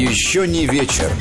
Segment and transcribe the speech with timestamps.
[0.00, 1.12] Еще не вечер.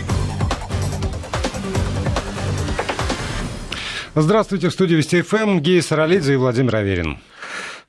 [4.16, 7.20] Здравствуйте, в студии Вести ФМ, Гея Саралидзе и Владимир Аверин.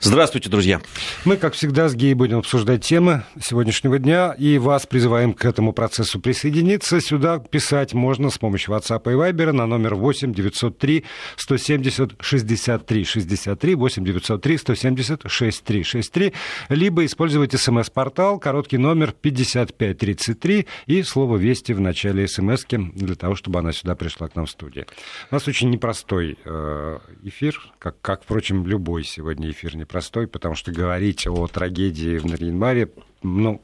[0.01, 0.81] Здравствуйте, друзья.
[1.27, 5.75] Мы, как всегда, с Геей будем обсуждать темы сегодняшнего дня, и вас призываем к этому
[5.75, 6.99] процессу присоединиться.
[6.99, 11.05] Сюда писать можно с помощью WhatsApp и Viber на номер 8 903
[11.37, 16.33] 170 63 63 8 903 170 63 63,
[16.71, 23.59] либо использовать смс-портал, короткий номер 5533 и слово «Вести» в начале смс для того, чтобы
[23.59, 24.87] она сюда пришла к нам в студию.
[25.31, 30.55] У нас очень непростой э, эфир, как, как впрочем, любой сегодня эфир не непростой, потому
[30.55, 32.91] что говорить о трагедии в Нарьян-Маре,
[33.23, 33.61] ну,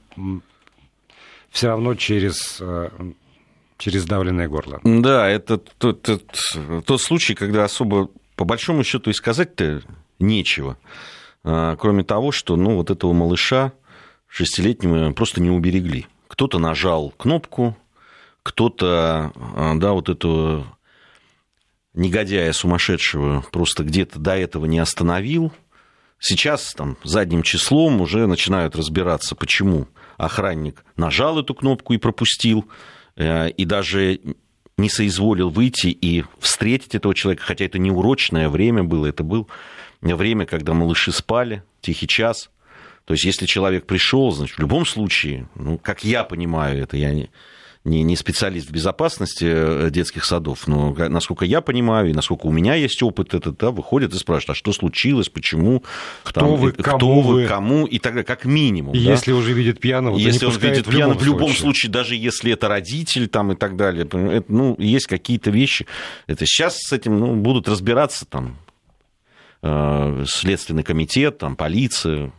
[1.50, 2.90] все равно через э,
[3.78, 4.80] через давленное горло.
[4.84, 6.22] Да, это тот, тот,
[6.84, 9.82] тот случай, когда особо, по большому счету, и сказать-то
[10.18, 10.78] нечего.
[11.44, 13.72] А, кроме того, что ну, вот этого малыша
[14.28, 16.06] шестилетнего просто не уберегли.
[16.28, 17.76] Кто-то нажал кнопку,
[18.42, 20.66] кто-то, а, да, вот этого
[21.94, 25.52] негодяя сумасшедшего просто где-то до этого не остановил–
[26.18, 29.86] Сейчас там задним числом уже начинают разбираться, почему
[30.16, 32.66] охранник нажал эту кнопку и пропустил,
[33.16, 34.20] э, и даже
[34.78, 39.46] не соизволил выйти и встретить этого человека, хотя это не урочное время было, это было
[40.00, 42.50] время, когда малыши спали, тихий час.
[43.04, 47.12] То есть, если человек пришел, значит, в любом случае, ну, как я понимаю это, я
[47.12, 47.30] не,
[47.86, 52.52] не, не специалист в безопасности э, детских садов, но, насколько я понимаю, и насколько у
[52.52, 55.84] меня есть опыт, это да, выходит и спрашивает, а что случилось, почему,
[56.24, 58.94] кто там, вы, кому кто вы, кому, и так далее, как минимум.
[58.94, 59.12] И да?
[59.12, 61.62] если уже видит пьяного, если он видит в пьяного, любом в любом случае.
[61.62, 65.86] случае, даже если это родитель там, и так далее, это, ну, есть какие-то вещи.
[66.26, 68.58] Это сейчас с этим ну, будут разбираться там
[69.62, 72.32] э, Следственный комитет, там, полиция,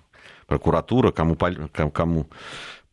[0.48, 2.28] прокуратура, кому, кому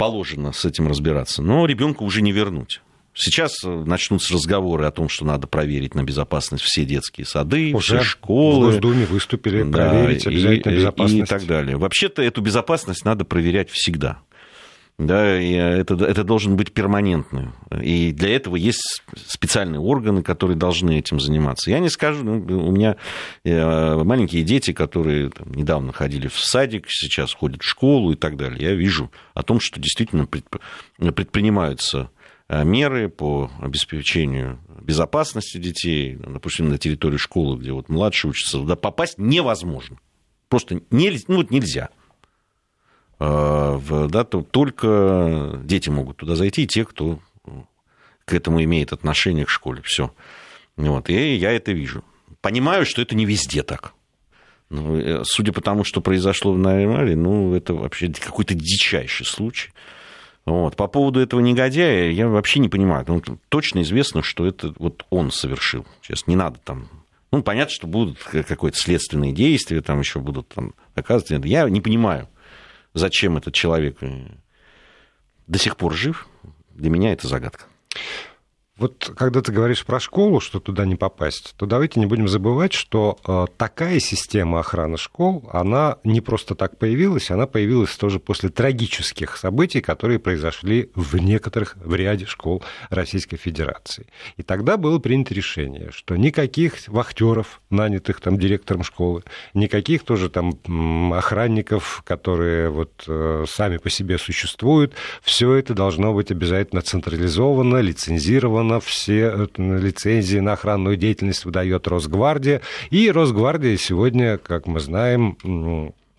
[0.04, 1.42] положено с этим разбираться.
[1.42, 2.82] Но ребенка уже не вернуть.
[3.14, 7.98] Сейчас э, начнутся разговоры о том, что надо проверить на безопасность все детские сады, Уже
[7.98, 8.66] все школы.
[8.66, 11.22] В Госдуме выступили да, проверить обязательно и, безопасность.
[11.22, 11.76] И так далее.
[11.78, 14.18] Вообще-то эту безопасность надо проверять всегда
[14.96, 17.54] да, и это, это должен быть перманентным.
[17.82, 21.70] И для этого есть специальные органы, которые должны этим заниматься.
[21.70, 22.96] Я не скажу, ну, у меня
[23.44, 28.36] э, маленькие дети, которые там, недавно ходили в садик, сейчас ходят в школу и так
[28.36, 28.62] далее.
[28.62, 32.10] Я вижу о том, что действительно предпринимаются
[32.48, 38.76] э, меры по обеспечению безопасности детей, допустим, на территории школы, где вот младшие учатся, туда
[38.76, 39.98] попасть невозможно.
[40.48, 41.88] Просто нельзя, ну, вот нельзя.
[43.26, 47.20] А, да, то только дети могут туда зайти, те, кто
[48.26, 49.80] к этому имеет отношение к школе.
[49.82, 50.12] Все.
[50.76, 51.08] Вот.
[51.08, 52.04] И я это вижу.
[52.42, 53.94] Понимаю, что это не везде так.
[54.68, 59.72] Ну, э, судя по тому, что произошло в Наймале, ну, это вообще какой-то дичайший случай.
[60.44, 60.76] Вот.
[60.76, 63.04] По поводу этого негодяя я вообще не понимаю.
[63.08, 65.86] Ну, точно известно, что это вот он совершил.
[66.02, 66.88] Сейчас не надо там...
[67.30, 71.44] Ну, понятно, что будут какое-то следственные действия, там еще будут там доказывать.
[71.46, 72.28] Я не понимаю,
[72.94, 74.26] зачем этот человек э,
[75.46, 76.28] до сих пор жив,
[76.70, 77.66] для меня это загадка.
[78.76, 82.72] Вот когда ты говоришь про школу, что туда не попасть, то давайте не будем забывать,
[82.72, 88.48] что э, такая система охраны школ, она не просто так появилась, она появилась тоже после
[88.48, 94.06] трагических событий, которые произошли в некоторых, в ряде школ Российской Федерации.
[94.38, 99.22] И тогда было принято решение, что никаких вахтеров, нанятых там директором школы,
[99.54, 106.32] никаких тоже там охранников, которые вот э, сами по себе существуют, все это должно быть
[106.32, 112.60] обязательно централизовано, лицензировано, сделано, все э, лицензии на охранную деятельность выдает Росгвардия,
[112.90, 115.36] и Росгвардия сегодня, как мы знаем,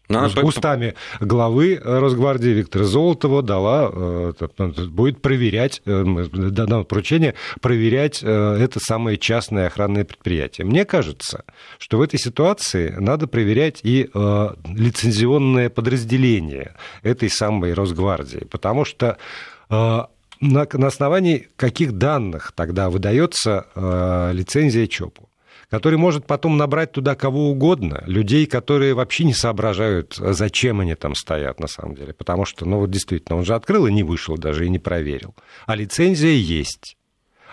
[0.07, 4.33] но с устами главы Росгвардии Виктора Золотова дала, э,
[4.87, 10.67] будет проверять, э, дано поручение проверять это самое частное охранное предприятие.
[10.67, 11.43] Мне кажется,
[11.79, 19.17] что в этой ситуации надо проверять и лицензионное подразделение этой самой Росгвардии, потому что
[20.41, 25.29] на, на основании каких данных тогда выдается э, лицензия ЧОПу?
[25.69, 31.15] который может потом набрать туда кого угодно, людей, которые вообще не соображают, зачем они там
[31.15, 32.13] стоят на самом деле.
[32.13, 35.35] Потому что, ну вот действительно, он же открыл и не вышел даже, и не проверил.
[35.65, 36.97] А лицензия есть.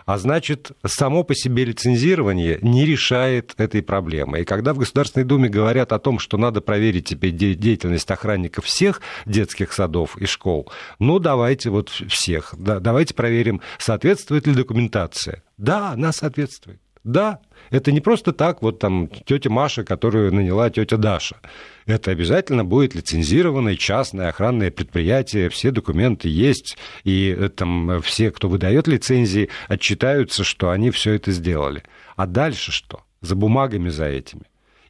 [0.05, 4.41] А значит, само по себе лицензирование не решает этой проблемы.
[4.41, 9.01] И когда в Государственной Думе говорят о том, что надо проверить теперь деятельность охранников всех
[9.27, 15.43] детских садов и школ, ну давайте вот всех, да, давайте проверим, соответствует ли документация.
[15.57, 16.82] Да, она соответствует.
[17.05, 17.41] Да,
[17.71, 21.37] это не просто так, вот там тетя Маша, которую наняла тетя Даша.
[21.85, 28.49] Это обязательно будет лицензированное частное охранное предприятие, все документы есть, и э, там все, кто
[28.49, 31.83] выдает лицензии, отчитаются, что они все это сделали.
[32.15, 33.01] А дальше что?
[33.21, 34.43] За бумагами за этими.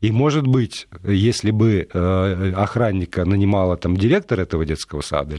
[0.02, 5.36] И, может быть, если бы э, охранника нанимала там директор этого детского сада,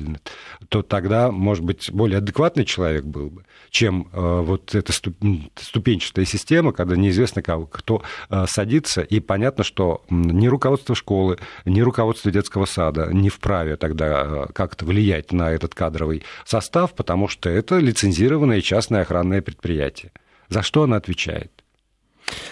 [0.69, 6.71] то тогда, может быть, более адекватный человек был бы, чем э, вот эта ступенчатая система,
[6.71, 13.10] когда неизвестно кто э, садится, и понятно, что ни руководство школы, ни руководство детского сада
[13.12, 19.42] не вправе тогда как-то влиять на этот кадровый состав, потому что это лицензированное частное охранное
[19.42, 20.13] предприятие.
[20.48, 21.62] За что она отвечает?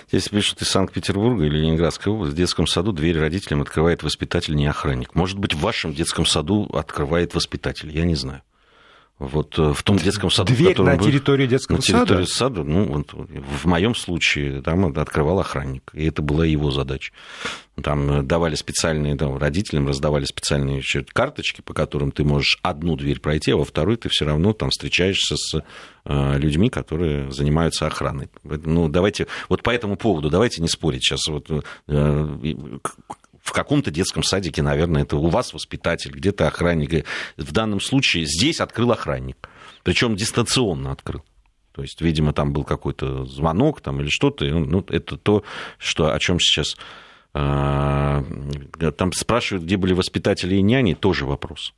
[0.09, 4.67] Здесь пишут из Санкт-Петербурга или Ленинградской области, в детском саду дверь родителям открывает воспитатель, не
[4.67, 5.15] охранник.
[5.15, 8.41] Может быть, в вашем детском саду открывает воспитатель, я не знаю.
[9.21, 12.55] Вот э, в том детском саду, Дверь на территории детского на территории сада?
[12.55, 17.13] сада ну, вот, в моем случае там открывал охранник, и это была его задача.
[17.83, 20.81] Там э, давали специальные, там, родителям раздавали специальные
[21.13, 24.71] карточки, по которым ты можешь одну дверь пройти, а во второй ты все равно там
[24.71, 25.63] встречаешься с
[26.05, 28.27] э, людьми, которые занимаются охраной.
[28.43, 31.27] Ну, давайте, вот по этому поводу давайте не спорить сейчас.
[31.27, 31.47] Вот,
[33.41, 37.05] в каком-то детском садике, наверное, это у вас воспитатель, где-то охранник.
[37.37, 39.49] В данном случае здесь открыл охранник.
[39.83, 41.23] Причем дистанционно открыл.
[41.71, 44.45] То есть, видимо, там был какой-то звонок там, или что-то.
[44.45, 45.43] Ну, это то,
[45.77, 46.75] что, о чем сейчас
[47.33, 51.73] э, там спрашивают, где были воспитатели и няни, тоже вопрос.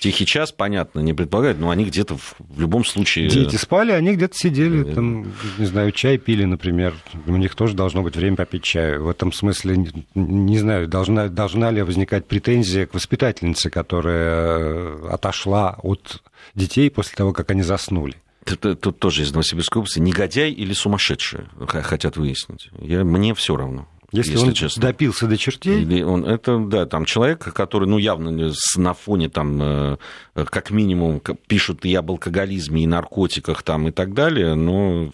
[0.00, 3.28] Тихий час, понятно, не предполагает, но они где-то в, в любом случае...
[3.28, 6.94] Дети спали, они где-то сидели, э, там, не знаю, чай пили, например.
[7.26, 9.04] У них тоже должно быть время попить чаю.
[9.04, 15.76] В этом смысле, не знаю, должна, должна ли возникать претензия к воспитательнице, которая э, отошла
[15.82, 16.22] от
[16.54, 18.14] детей после того, как они заснули.
[18.44, 19.98] Тут, тут тоже из Новосибирской области.
[19.98, 22.70] Негодяй или сумасшедший хотят выяснить.
[22.80, 23.88] Я, мне все равно.
[24.10, 24.82] Если, если он честно.
[24.82, 25.82] допился до чертей?
[25.82, 29.96] Или он, это, да, там человек, который, ну, явно на фоне, там, э,
[30.34, 35.12] как минимум, пишут и об алкоголизме, и наркотиках, там, и так далее, но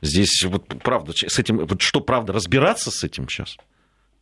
[0.00, 3.56] здесь, вот, правда, с этим, вот что, правда, разбираться с этим сейчас?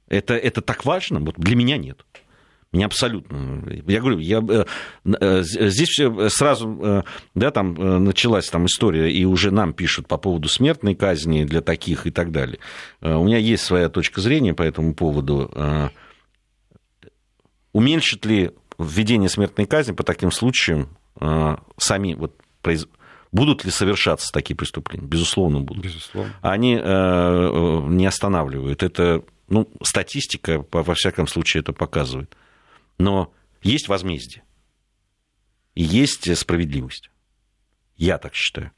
[0.08, 1.20] Это, это так важно?
[1.20, 2.04] Вот для меня нет.
[2.70, 3.64] Меня абсолютно.
[3.86, 4.64] Я говорю, я, э,
[5.04, 7.02] э, здесь все сразу, э,
[7.34, 12.06] да, там началась там история, и уже нам пишут по поводу смертной казни для таких
[12.06, 12.58] и так далее.
[13.00, 15.50] У меня есть своя точка зрения по этому поводу.
[17.72, 20.90] Уменьшит ли введение смертной казни по таким случаям
[21.78, 22.34] сами вот,
[23.30, 25.06] Будут ли совершаться такие преступления?
[25.06, 25.84] Безусловно, будут.
[25.84, 26.34] Безусловно.
[26.42, 28.82] Они не останавливают.
[28.82, 32.34] Это ну, статистика, во всяком случае, это показывает.
[32.98, 34.44] Но есть возмездие.
[35.74, 37.10] И есть справедливость.
[37.96, 38.72] Я так считаю.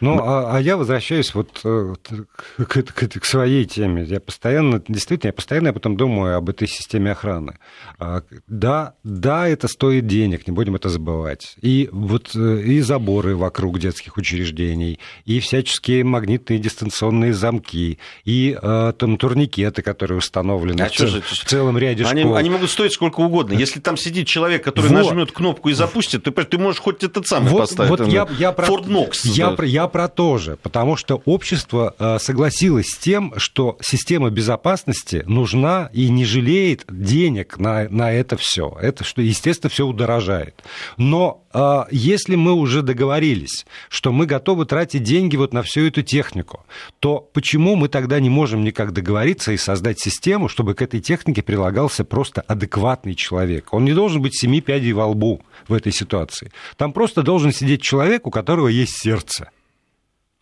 [0.00, 4.04] Ну, а, а я возвращаюсь вот э, к, к, к, к своей теме.
[4.04, 7.58] Я постоянно, действительно, я постоянно об этом думаю, об этой системе охраны.
[7.98, 11.56] А, да, да, это стоит денег, не будем это забывать.
[11.62, 18.92] И вот э, и заборы вокруг детских учреждений, и всяческие магнитные дистанционные замки, и э,
[18.98, 22.36] там турникеты, которые установлены а в, цел, в целом ряде они, школ.
[22.36, 23.54] Они могут стоить сколько угодно.
[23.54, 25.04] Если там сидит человек, который вот.
[25.04, 27.90] нажмет кнопку и запустит, ты, ты можешь хоть этот самый вот, поставить.
[27.90, 29.12] Вот я, я про, Ford Knox.
[29.24, 29.64] Я, да.
[29.64, 35.90] я про то же, потому что общество э, согласилось с тем, что система безопасности нужна
[35.92, 38.76] и не жалеет денег на, на это все.
[38.80, 40.62] Это, что, естественно, все удорожает.
[40.96, 41.43] Но
[41.90, 46.64] если мы уже договорились, что мы готовы тратить деньги вот на всю эту технику,
[47.00, 51.42] то почему мы тогда не можем никак договориться и создать систему, чтобы к этой технике
[51.42, 53.72] прилагался просто адекватный человек?
[53.72, 56.50] Он не должен быть семи пядей во лбу в этой ситуации.
[56.76, 59.50] Там просто должен сидеть человек, у которого есть сердце.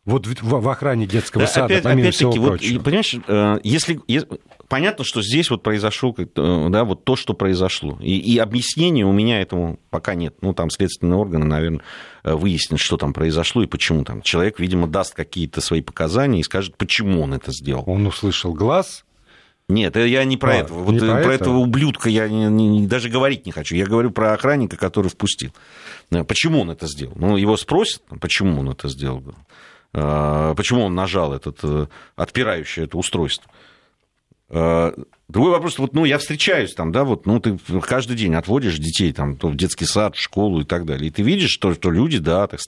[0.04, 2.75] Вот в, в охране детского да, сада, опять, помимо опять всего таки, прочего.
[2.75, 4.00] Вот, понимаешь, э, если,
[4.73, 6.25] понятно, что здесь вот произошло, э,
[6.71, 7.99] да, вот то, что произошло.
[8.00, 10.37] И, и объяснения у меня этому пока нет.
[10.41, 11.83] Ну, там следственные органы, наверное,
[12.25, 14.23] э, выяснят, что там произошло и почему там.
[14.23, 17.85] Человек, видимо, даст какие-то свои показания и скажет, почему он это сделал.
[17.87, 19.05] Он услышал глаз,
[19.69, 20.85] нет, я не про а, этого.
[20.85, 23.76] Вот про, про этого ублюдка я не, не, даже говорить не хочу.
[23.76, 25.52] Я говорю про охранника, который впустил.
[26.09, 27.12] Почему он это сделал?
[27.17, 29.23] Ну, его спросят, почему он это сделал.
[29.93, 31.87] Почему он нажал этот, э,
[32.17, 33.52] отпирающее это устройство.
[34.54, 34.92] А,
[35.28, 39.11] другой вопрос, вот, ну, я встречаюсь там, да, вот, ну, ты каждый день отводишь детей
[39.14, 42.18] там в детский сад, в школу и так далее, и ты видишь, что, что люди,
[42.18, 42.61] да, так,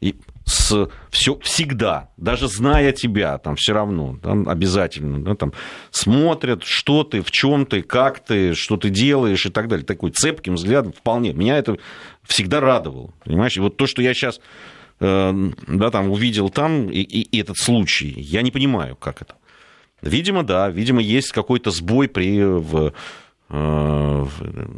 [0.00, 0.16] и
[0.46, 5.52] с, все, всегда, даже зная тебя, там все равно, там, обязательно, да, там,
[5.90, 9.84] смотрят, что ты, в чем ты, как ты, что ты делаешь и так далее.
[9.84, 11.32] Такой цепким взглядом вполне.
[11.32, 11.76] Меня это
[12.24, 13.56] всегда радовало, понимаешь?
[13.56, 14.40] И вот то, что я сейчас
[14.98, 18.12] да, там увидел там и, и этот случай.
[18.16, 19.34] Я не понимаю, как это.
[20.02, 22.92] Видимо, да, видимо, есть какой-то сбой при в,
[23.54, 24.26] Э,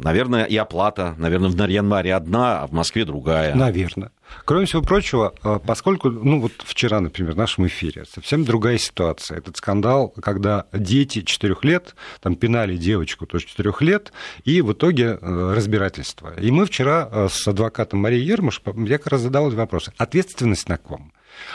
[0.03, 3.55] наверное, и оплата, наверное, в Нарьянмаре одна, а в Москве другая.
[3.55, 4.11] Наверное.
[4.43, 9.37] Кроме всего прочего, э, поскольку, ну вот вчера, например, в нашем эфире, совсем другая ситуация.
[9.37, 14.11] Этот скандал, когда дети 4 лет, там пинали девочку тоже 4 лет,
[14.43, 16.33] и в итоге э, разбирательство.
[16.37, 19.89] И мы вчера с адвокатом Марией Ермуш, я как раз задал вопрос.
[19.97, 21.13] Ответственность на ком?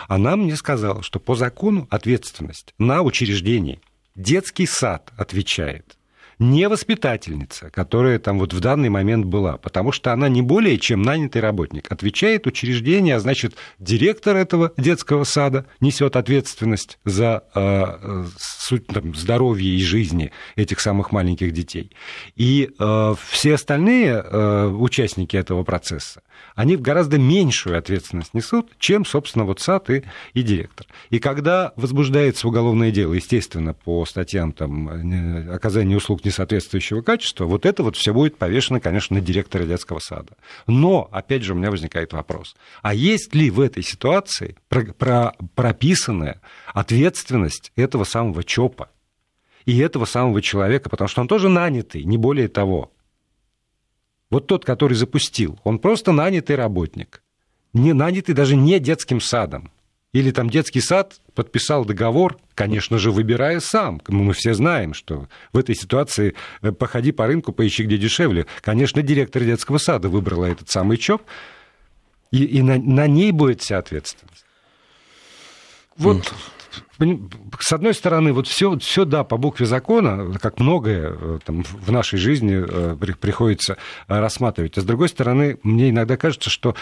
[0.08, 3.80] Она мне сказала, что по закону ответственность на учреждении.
[4.14, 5.96] Детский сад отвечает
[6.40, 11.02] не воспитательница, которая там вот в данный момент была, потому что она не более чем
[11.02, 11.92] нанятый работник.
[11.92, 19.70] Отвечает учреждение, а значит, директор этого детского сада несет ответственность за э, суть, там, здоровье
[19.70, 21.92] и жизни этих самых маленьких детей.
[22.37, 26.23] И э, все остальные э, участники этого процесса,
[26.54, 30.02] они гораздо меньшую ответственность несут, чем, собственно, вот САД и,
[30.35, 30.87] и директор.
[31.11, 37.66] И когда возбуждается уголовное дело, естественно, по статьям там, э, оказания услуг несоответствующего качества, вот
[37.66, 40.32] это вот все будет повешено, конечно, на директора детского сада.
[40.66, 45.34] Но, опять же, у меня возникает вопрос, а есть ли в этой ситуации про, про,
[45.54, 46.40] прописанная
[46.72, 48.90] ответственность этого самого ЧОПа
[49.66, 52.92] и этого самого человека, потому что он тоже нанятый, не более того.
[54.30, 57.22] Вот тот, который запустил, он просто нанятый работник,
[57.72, 59.70] не нанятый даже не детским садом.
[60.12, 64.00] Или там детский сад подписал договор, конечно же, выбирая сам.
[64.08, 68.46] Мы все знаем, что в этой ситуации э, походи по рынку, поищи где дешевле.
[68.60, 71.22] Конечно, директор детского сада выбрала этот самый ЧОП,
[72.32, 74.44] и, и на, на ней будет вся ответственность.
[75.96, 76.32] Вот
[77.58, 81.90] с одной стороны, вот все, все да, по букве закона, как многое э, там, в
[81.90, 83.76] нашей жизни э, приходится
[84.06, 84.76] рассматривать.
[84.76, 86.74] А с другой стороны, мне иногда кажется, что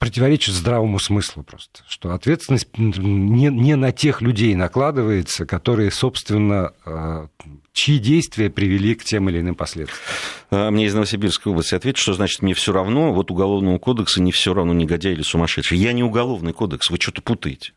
[0.00, 7.28] противоречит здравому смыслу просто, что ответственность не, не на тех людей накладывается, которые, собственно, э,
[7.74, 10.00] чьи действия привели к тем или иным последствиям.
[10.50, 14.32] А, мне из Новосибирской области ответят, что значит мне все равно, вот уголовного кодекса не
[14.32, 15.76] все равно негодяй или сумасшедший.
[15.76, 17.74] Я не уголовный кодекс, вы что-то путаете.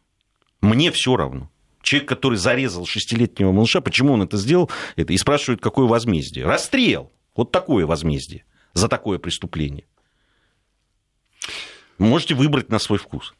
[0.62, 1.52] Мне все равно.
[1.82, 6.46] Человек, который зарезал шестилетнего малыша, почему он это сделал, это, и спрашивают, какое возмездие.
[6.46, 7.12] Расстрел.
[7.36, 9.84] Вот такое возмездие за такое преступление.
[11.98, 13.34] Можете выбрать на свой вкус.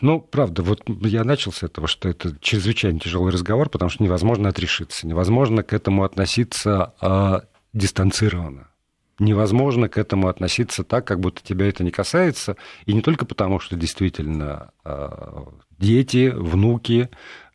[0.00, 4.48] Ну, правда, вот я начал с этого, что это чрезвычайно тяжелый разговор, потому что невозможно
[4.48, 8.66] отрешиться, невозможно к этому относиться а, дистанцированно
[9.20, 12.56] невозможно к этому относиться так, как будто тебя это не касается.
[12.86, 15.46] И не только потому, что действительно а,
[15.78, 17.10] дети, внуки,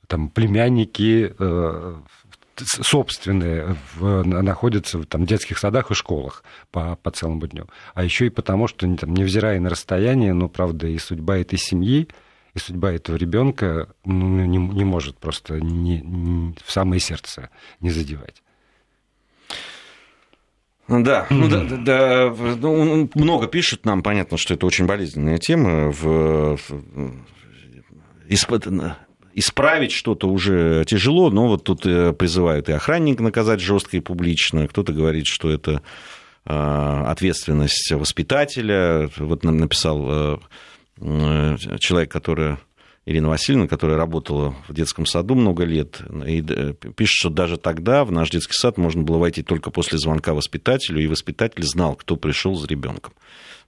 [0.08, 1.96] там, племянники э,
[2.64, 7.68] собственные в, находятся в там, детских садах и школах по, по целому дню.
[7.94, 12.08] А еще и потому, что, там, невзирая на расстояние, но, правда, и судьба этой семьи,
[12.54, 17.50] и судьба этого ребенка ну, не, не может просто не, не, в самое сердце
[17.82, 18.42] не задевать.
[20.88, 25.92] Да, ну да, да, да ну, много пишут нам, понятно, что это очень болезненная тема.
[25.92, 26.60] В,
[28.28, 28.52] исп,
[29.36, 34.68] исправить что-то уже тяжело, но вот тут э, призывают и охранник наказать жестко и публично,
[34.68, 35.82] кто-то говорит, что это
[36.46, 39.10] а, ответственность воспитателя.
[39.18, 40.40] Вот нам написал
[41.02, 42.58] э, человек, который
[43.06, 48.06] Ирина Васильевна, которая работала в детском саду много лет, и э, пишет, что даже тогда
[48.06, 52.16] в наш детский сад можно было войти только после звонка воспитателю, и воспитатель знал, кто
[52.16, 53.14] пришел за ребенком.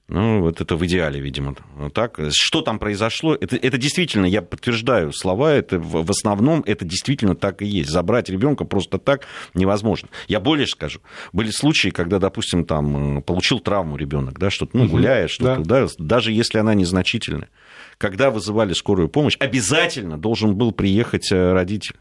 [0.10, 1.56] Ну, вот это в идеале, видимо.
[1.76, 2.18] Вот так.
[2.32, 3.36] Что там произошло?
[3.36, 7.90] Это, это действительно, я подтверждаю слова, это в, в основном это действительно так и есть.
[7.90, 10.08] Забрать ребенка просто так невозможно.
[10.30, 11.02] Я более скажу.
[11.34, 15.88] Были случаи, когда, допустим, там получил травму ребенок, да, что-то, ну, гуляет, что-то, да.
[15.88, 17.50] да, даже если она незначительная
[17.98, 21.96] когда вызывали скорую помощь, обязательно должен был приехать э, родитель.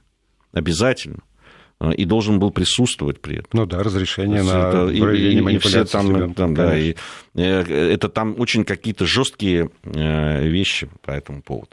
[0.52, 1.35] Обязательно э,
[1.80, 3.50] и должен был присутствовать при этом.
[3.52, 5.82] Ну да, разрешение на это, проведение и, манипуляции.
[5.82, 6.94] И все там, там, да, и,
[7.34, 11.70] э, это там очень какие-то жесткие вещи по этому поводу.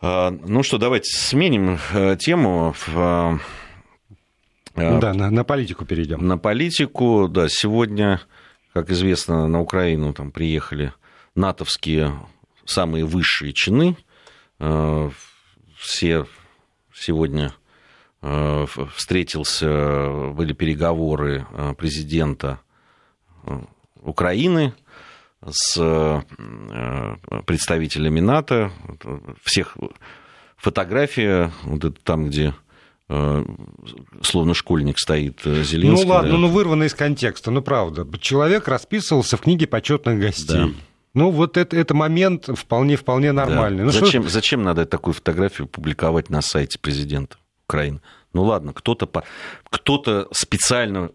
[0.00, 1.78] Ну что, давайте сменим
[2.18, 2.74] тему.
[4.74, 6.26] Да, на, на политику перейдем.
[6.26, 8.20] На политику, да, сегодня,
[8.72, 10.92] как известно, на Украину там приехали
[11.34, 12.14] натовские
[12.64, 13.96] самые высшие чины.
[14.60, 15.10] Э,
[15.76, 16.26] все
[16.94, 17.50] сегодня э,
[18.20, 22.60] встретился, были переговоры э, президента
[24.02, 24.74] Украины
[25.48, 26.24] с
[27.46, 28.72] представителями НАТО.
[29.42, 29.76] Всех
[30.56, 32.54] фотография, вот это там, где
[34.20, 36.04] словно школьник стоит Зеленский.
[36.04, 38.04] Ну ладно, ну вырвано из контекста, ну правда.
[38.18, 40.58] Человек расписывался в книге почетных гостей.
[40.58, 40.68] Да
[41.14, 43.78] Ну, вот это, это момент вполне, вполне нормальный.
[43.78, 43.84] Да.
[43.84, 44.32] Ну, зачем, что...
[44.32, 47.36] зачем надо такую фотографию публиковать на сайте президента
[47.68, 48.00] Украины?
[48.32, 49.08] Ну ладно, кто-то,
[49.70, 51.10] кто-то специально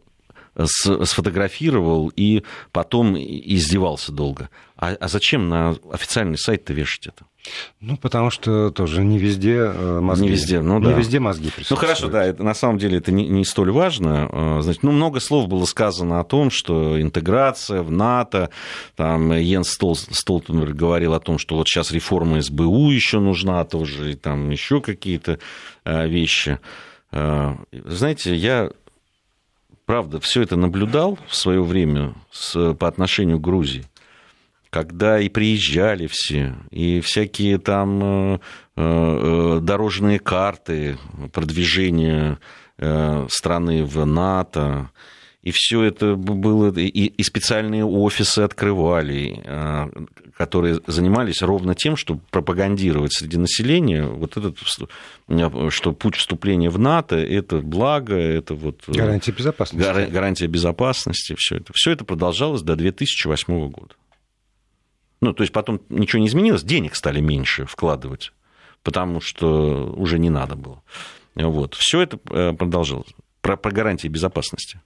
[0.56, 4.50] сфотографировал и потом издевался долго.
[4.78, 7.26] А, а зачем на официальный сайт-то вешать это?
[7.82, 10.26] Ну, потому что тоже не везде э, мозги.
[10.26, 10.94] Не везде, ну да.
[10.94, 14.30] Не везде мозги Ну, хорошо, да, это, на самом деле это не, не столь важно.
[14.32, 18.50] Э, значит, ну, много слов было сказано о том, что интеграция в НАТО,
[18.96, 24.14] там Йенс Стол, Столтенберг говорил о том, что вот сейчас реформа СБУ еще нужна тоже,
[24.14, 25.40] и там еще какие-то
[25.86, 26.60] вещи.
[27.12, 28.70] Знаете, я
[29.86, 33.86] правда, все это наблюдал в свое время с, по отношению к Грузии,
[34.70, 38.40] когда и приезжали все, и всякие там э,
[38.76, 40.98] э, дорожные карты
[41.32, 42.40] продвижения
[42.78, 44.90] э, страны в НАТО,
[45.44, 49.90] и все это было, и, и специальные офисы открывали, а,
[50.38, 54.58] которые занимались ровно тем, чтобы пропагандировать среди населения вот этот,
[55.70, 58.84] что путь вступления в НАТО– это благо, это вот…
[58.88, 60.10] Э, гарантия безопасности.
[60.10, 61.74] Гарантия безопасности, все это.
[61.76, 63.96] Все это продолжалось до 2008 года.
[65.20, 68.32] Ну, то есть потом ничего не изменилось, денег стали меньше вкладывать,
[68.82, 70.82] потому что уже не надо было.
[71.36, 71.74] Вот.
[71.74, 73.14] Все это э, продолжалось.
[73.42, 74.80] Про, про гарантии безопасности.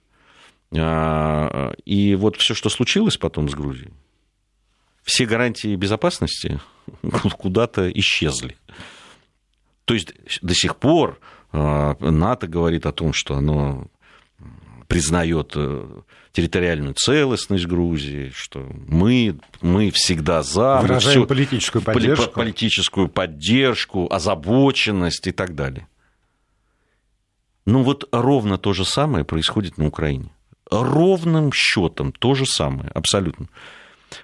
[0.76, 3.92] А, и вот все, что случилось потом с Грузией,
[5.02, 6.60] все гарантии безопасности
[7.38, 8.56] куда-то исчезли.
[9.84, 11.18] То есть до сих пор
[11.52, 13.88] а, НАТО говорит о том, что оно
[14.86, 15.86] признает э,
[16.32, 20.78] территориальную целостность Грузии, что мы, мы всегда за.
[20.80, 22.32] Выражаем всю, политическую поддержку.
[22.32, 25.86] Политическую поддержку, озабоченность и так далее.
[27.66, 30.30] Ну вот ровно то же самое происходит на Украине
[30.70, 33.48] ровным счетом то же самое, абсолютно.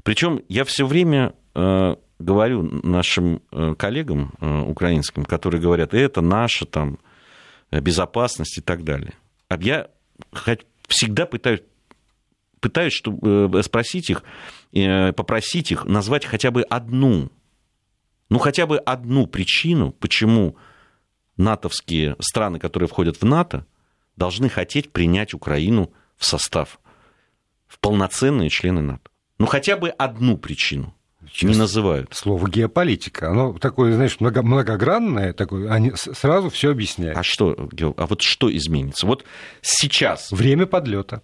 [0.02, 6.66] Причем я все время э, говорю нашим э, коллегам э, украинским, которые говорят, это наша
[6.66, 6.98] там
[7.70, 9.14] безопасность и так далее.
[9.48, 9.88] А я
[10.88, 11.60] всегда пытаюсь
[12.60, 14.22] пытаюсь чтобы, спросить их,
[14.72, 17.30] попросить их назвать хотя бы одну,
[18.30, 20.56] ну хотя бы одну причину, почему
[21.36, 23.66] натовские страны, которые входят в НАТО,
[24.16, 26.80] должны хотеть принять Украину в состав,
[27.66, 29.10] в полноценные члены НАТО.
[29.38, 30.94] Ну, хотя бы одну причину
[31.32, 32.14] Сейчас не называют.
[32.14, 33.30] Слово геополитика.
[33.30, 37.18] Оно такое, знаешь, много, многогранное, такое, они сразу все объясняют.
[37.18, 39.06] А что, а вот что изменится?
[39.06, 39.24] Вот
[39.62, 40.30] сейчас.
[40.30, 41.22] Время подлета.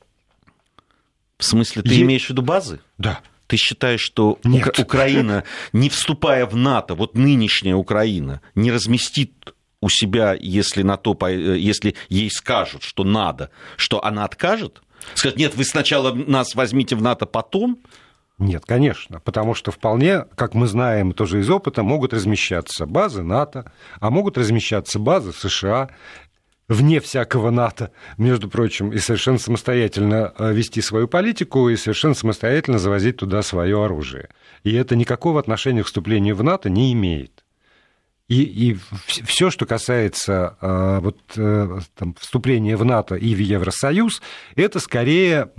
[1.39, 2.03] В смысле, ты е...
[2.03, 2.81] имеешь в виду базы?
[2.99, 3.21] Да.
[3.47, 4.79] Ты считаешь, что Нет.
[4.79, 11.17] Украина, не вступая в НАТО, вот нынешняя Украина, не разместит у себя, если, на то,
[11.23, 14.83] э, если ей скажут, что надо, что она откажет?
[15.15, 17.81] Скажет, нет, вы сначала нас возьмите в НАТО, потом?
[18.39, 23.71] Нет, конечно, потому что вполне, как мы знаем тоже из опыта, могут размещаться базы НАТО,
[24.01, 25.91] а могут размещаться базы США,
[26.69, 32.79] вне всякого НАТО, между прочим, и совершенно самостоятельно э, вести свою политику и совершенно самостоятельно
[32.79, 34.29] завозить туда свое оружие.
[34.63, 37.40] И это никакого отношения к вступлению в НАТО не имеет.
[38.31, 38.77] И, и
[39.25, 44.23] все, что касается э, вот, э, там, вступления в НАТО и в Евросоюз,
[44.55, 45.51] это скорее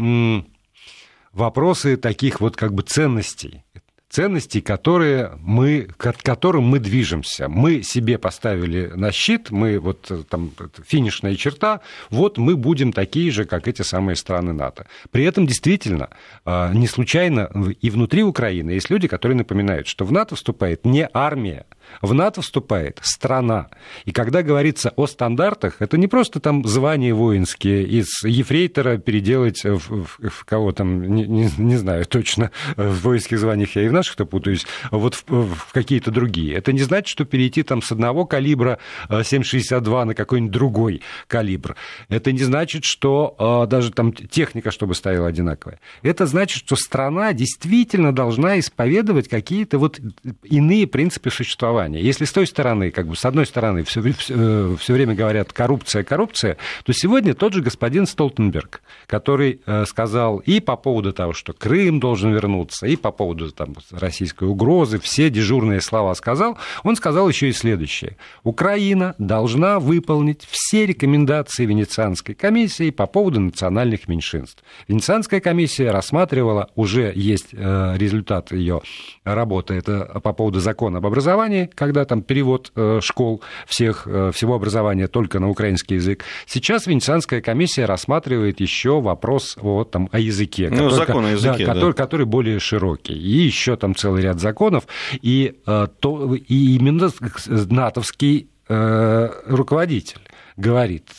[1.34, 3.66] вопросы таких вот как бы ценностей
[4.12, 7.48] ценностей, которые мы, к которым мы движемся.
[7.48, 10.52] Мы себе поставили на щит, мы вот э, там
[10.86, 14.86] финишная черта, вот мы будем такие же, как эти самые страны НАТО.
[15.12, 16.10] При этом действительно
[16.46, 17.50] э, не случайно
[17.82, 21.66] и внутри Украины есть люди, которые напоминают, что в НАТО вступает не армия,
[22.02, 23.70] в НАТО вступает страна.
[24.06, 30.06] И когда говорится о стандартах, это не просто там звания воинские из ефрейтора переделать в,
[30.06, 33.94] в, в кого там, не, не, не знаю точно, в воинских званиях я и в
[34.02, 36.56] наших-то путаюсь, вот в, в какие-то другие.
[36.56, 41.76] Это не значит, что перейти там с одного калибра 7,62 э, на какой-нибудь другой калибр.
[42.10, 45.80] Это не значит, что э, даже там техника, чтобы стояла одинаковая.
[46.02, 50.00] Это значит, что страна действительно должна исповедовать какие-то вот
[50.42, 52.02] иные принципы существования.
[52.02, 56.04] Если с той стороны, как бы с одной стороны, все, все, все время говорят коррупция,
[56.04, 61.54] коррупция, то сегодня тот же господин Столтенберг, который э, сказал и по поводу того, что
[61.54, 67.28] Крым должен вернуться, и по поводу там, российской угрозы, все дежурные слова сказал, он сказал
[67.30, 68.18] еще и следующее.
[68.44, 74.64] Украина должна выполнить все рекомендации Венецианской комиссии по поводу национальных меньшинств.
[74.88, 78.82] Венецианская комиссия рассматривала, уже есть э, результат ее
[79.24, 84.56] работы, это по поводу закона об образовании, когда там перевод э, школ всех, э, всего
[84.56, 86.24] образования только на украинский язык.
[86.46, 90.70] Сейчас Венецианская комиссия рассматривает еще вопрос вот, там, о языке.
[90.70, 91.74] Ну, который, закон о языке, да, да.
[91.74, 93.14] Который, который более широкий.
[93.14, 94.88] И еще там целый ряд законов,
[95.22, 97.10] и, то, и именно
[97.46, 100.22] натовский руководитель
[100.56, 101.10] говорит,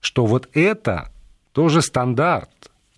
[0.00, 1.10] что вот это
[1.52, 2.48] тоже стандарт.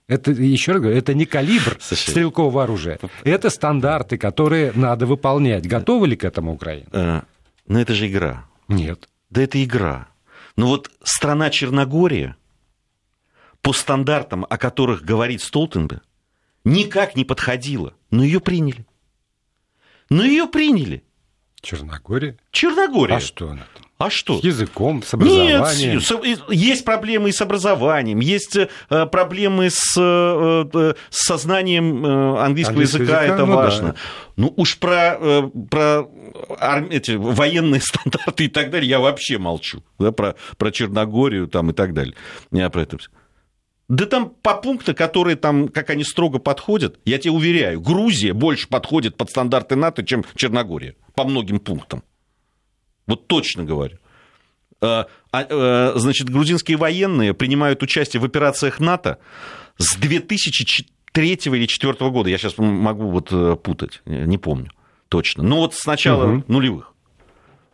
[0.07, 2.99] Это, еще раз говорю, это не калибр Слушай, стрелкового оружия.
[3.25, 5.67] Это стандарты, которые надо выполнять.
[5.67, 6.87] Готовы ли к этому Украина?
[6.93, 7.23] Но
[7.67, 8.45] ну, это же игра.
[8.69, 9.09] Нет.
[9.31, 10.09] Да это игра.
[10.57, 12.37] Но вот страна Черногория
[13.63, 16.03] по стандартам, о которых говорит Столтенберг,
[16.65, 17.95] никак не подходила.
[18.11, 18.87] Но ее приняли.
[20.11, 21.05] Но ее приняли.
[21.61, 22.37] Черногория?
[22.51, 23.17] Черногория.
[23.17, 23.85] А что она там?
[23.97, 24.41] А что?
[24.41, 25.99] С языком, с образованием.
[25.99, 32.81] Нет, есть проблемы и с образованием, есть э, проблемы с, э, э, с сознанием английского,
[32.81, 33.89] языка, языка, это ну важно.
[33.89, 33.95] Да.
[34.37, 36.07] Ну уж про, про
[36.91, 39.83] эти военные стандарты и так далее я вообще молчу.
[40.01, 42.15] Да, про, про Черногорию там, и так далее.
[42.51, 43.11] Я про это все.
[43.89, 48.69] Да там по пунктам, которые там, как они строго подходят, я тебе уверяю, Грузия больше
[48.69, 50.95] подходит под стандарты НАТО, чем Черногория.
[51.15, 52.03] По многим пунктам.
[53.07, 53.99] Вот точно говорю.
[54.81, 59.19] А, а, а, значит, грузинские военные принимают участие в операциях НАТО
[59.77, 62.31] с 2003 или 2004 года.
[62.31, 64.71] Я сейчас могу вот э, путать, не помню
[65.15, 65.45] точно.
[65.45, 66.45] Но вот с начала угу.
[66.49, 66.93] нулевых.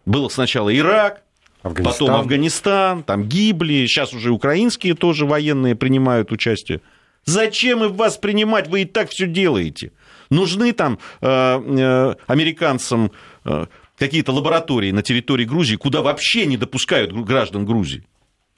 [0.05, 1.23] Было сначала Ирак,
[1.63, 1.93] Афганистан.
[1.93, 6.81] потом Афганистан, там гибли, сейчас уже украинские тоже военные принимают участие.
[7.25, 8.69] Зачем их вас принимать?
[8.69, 9.93] Вы и так все делаете.
[10.31, 13.13] Нужны там э, э, американцам
[13.45, 13.67] э,
[13.99, 18.05] какие-то лаборатории на территории Грузии, куда вообще не допускают граждан Грузии.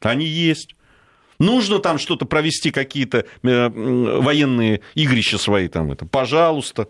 [0.00, 0.76] Они есть.
[1.38, 6.86] Нужно там что-то провести, какие-то э, военные игрища свои там, это, пожалуйста.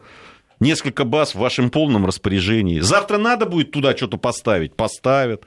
[0.61, 2.81] Несколько баз в вашем полном распоряжении.
[2.81, 5.45] Завтра надо будет туда что-то поставить, поставят.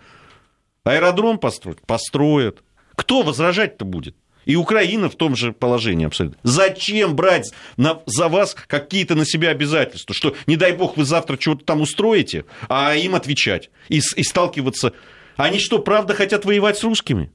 [0.85, 2.63] Аэродром построить, построят.
[2.95, 4.15] Кто возражать-то будет?
[4.45, 6.37] И Украина в том же положении абсолютно.
[6.43, 10.13] Зачем брать на, за вас какие-то на себя обязательства?
[10.13, 14.93] Что, не дай бог, вы завтра чего-то там устроите, а им отвечать и, и сталкиваться.
[15.35, 17.31] Они что, правда хотят воевать с русскими?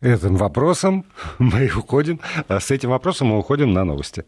[0.00, 1.04] Этим вопросом
[1.38, 2.20] мы уходим.
[2.48, 4.24] А с этим вопросом мы уходим на новости.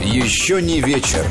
[0.00, 1.26] Еще не вечер.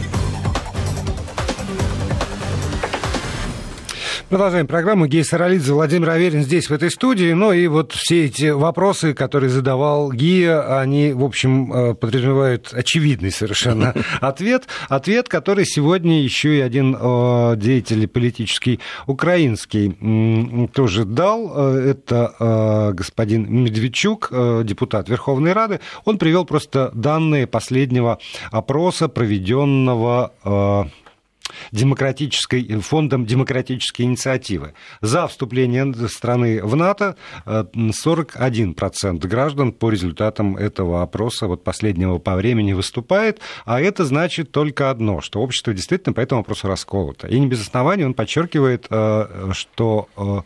[4.34, 5.06] Продолжаем программу.
[5.06, 7.34] Гей Саралидзе, Владимир Аверин здесь, в этой студии.
[7.34, 13.30] Ну и вот все эти вопросы, которые задавал Гия, они, в общем, э, подразумевают очевидный
[13.30, 14.64] совершенно ответ.
[14.90, 21.54] Ответ, который сегодня еще и один э, деятель политический украинский тоже дал.
[21.56, 24.32] Э, это господин Медведчук,
[24.64, 25.80] депутат Верховной Рады.
[26.06, 28.18] Он привел просто данные последнего
[28.52, 30.90] опроса, проведенного
[31.72, 34.74] демократической, фондом демократической инициативы.
[35.02, 42.36] За вступление страны в НАТО 41% э, граждан по результатам этого опроса вот последнего по
[42.36, 47.28] времени выступает, а это значит только одно, что общество действительно по этому вопросу расколото.
[47.28, 50.42] И не без основания он подчеркивает, э, что э,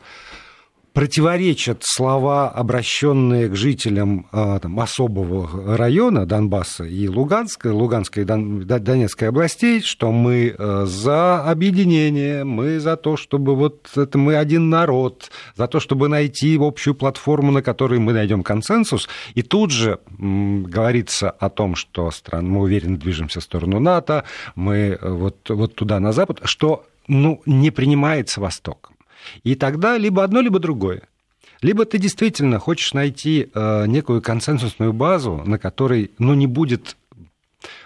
[0.97, 9.29] противоречат слова, обращенные к жителям а, там, особого района Донбасса и Луганска, Луганской и Донецкой
[9.29, 15.29] областей, что мы э, за объединение, мы за то, чтобы вот это мы один народ,
[15.55, 19.07] за то, чтобы найти общую платформу, на которой мы найдем консенсус.
[19.35, 24.23] И тут же говорится о том, что стран, мы уверенно движемся в сторону НАТО,
[24.55, 28.96] мы э, вот, вот туда, на Запад, что ну, не принимается Востоком.
[29.43, 31.03] И тогда либо одно, либо другое.
[31.61, 36.97] Либо ты действительно хочешь найти э, некую консенсусную базу, на которой ну, не будет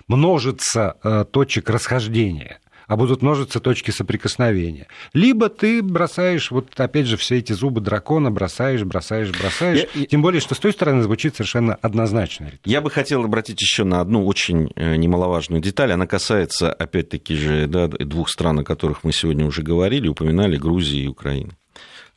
[0.08, 4.88] множиться э, точек расхождения, а будут множиться точки соприкосновения.
[5.13, 9.88] Либо ты бросаешь, вот опять же, все эти зубы дракона, бросаешь, бросаешь, бросаешь.
[9.94, 12.52] Я, Тем более, что с той стороны звучит совершенно однозначно.
[12.65, 15.91] Я бы хотел обратить еще на одну очень э, немаловажную деталь.
[15.91, 21.04] Она касается, опять-таки же, да, двух стран, о которых мы сегодня уже говорили, упоминали, Грузии
[21.04, 21.52] и Украины.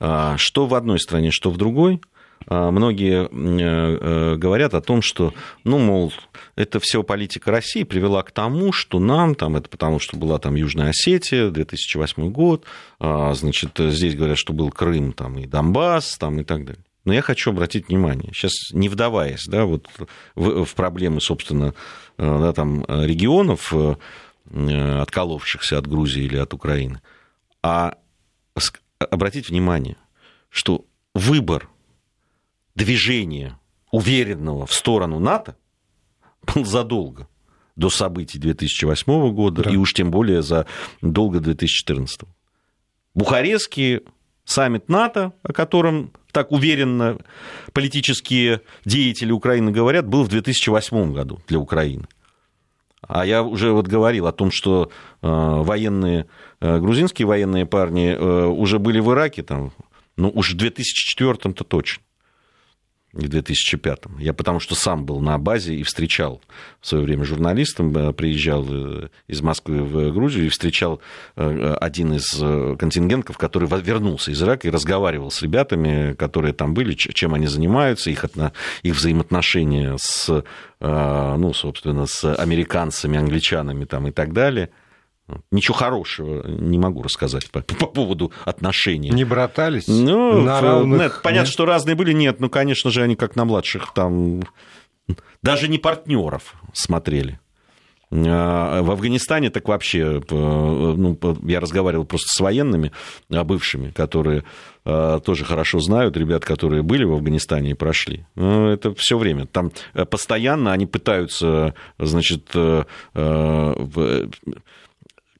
[0.00, 2.00] А, что в одной стране, что в другой–
[2.48, 5.32] многие э, э, говорят о том, что,
[5.64, 6.12] ну, мол,
[6.56, 10.54] это все политика России привела к тому, что нам, там, это потому, что была там
[10.54, 12.64] Южная Осетия, 2008 год,
[13.00, 16.84] а, значит, здесь говорят, что был Крым там, и Донбасс там, и так далее.
[17.04, 19.88] Но я хочу обратить внимание, сейчас не вдаваясь да, вот
[20.34, 21.74] в, в проблемы, собственно,
[22.18, 23.72] э, да, там, регионов,
[24.46, 27.00] отколовшихся от Грузии или от Украины,
[27.62, 27.96] а
[28.98, 29.96] обратить внимание,
[30.50, 31.68] что выбор
[32.74, 33.58] движения
[33.90, 35.56] уверенного в сторону НАТО
[36.54, 37.28] был задолго
[37.76, 39.70] до событий 2008 года да.
[39.70, 40.66] и уж тем более за
[41.02, 42.22] долго 2014.
[43.14, 44.00] Бухарестский
[44.44, 47.18] саммит НАТО, о котором так уверенно
[47.72, 52.06] политические деятели Украины говорят, был в 2008 году для Украины.
[53.06, 56.26] А я уже вот говорил о том, что э, военные,
[56.60, 59.72] э, грузинские военные парни э, уже были в Ираке, там,
[60.16, 62.02] ну, уж в 2004-то точно
[63.14, 64.02] в 2005.
[64.18, 66.40] Я потому что сам был на базе и встречал
[66.80, 71.00] в свое время журналистом, э, приезжал э, из Москвы в Грузию и встречал
[71.36, 72.30] э, один из
[72.78, 78.10] контингентов, который вернулся из Ирака и разговаривал с ребятами, которые там были, чем они занимаются,
[78.10, 78.24] их,
[78.82, 80.44] их взаимоотношения с,
[80.80, 84.70] ну, собственно, с американцами, англичанами там и так далее–
[85.50, 89.10] Ничего хорошего не могу рассказать по, по поводу отношений.
[89.10, 89.88] Не братались?
[89.88, 91.52] Ну, на равных, нет, понятно, нет?
[91.52, 92.12] что разные были.
[92.12, 94.42] Нет, ну, конечно же, они как на младших там...
[95.42, 97.38] Даже не партнеров смотрели.
[98.14, 102.92] А, в Афганистане так вообще, ну, я разговаривал просто с военными
[103.30, 104.44] а, бывшими, которые
[104.84, 108.26] а, тоже хорошо знают, ребят, которые были в Афганистане и прошли.
[108.34, 109.46] Ну, это все время.
[109.46, 109.72] Там
[110.10, 112.50] постоянно они пытаются, значит,